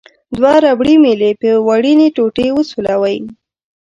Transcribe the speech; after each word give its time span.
دوه 0.37 0.53
ربړي 0.65 0.95
میلې 1.03 1.31
په 1.41 1.49
وړینې 1.67 2.07
ټوټې 2.15 2.47
وسولوئ. 2.57 3.17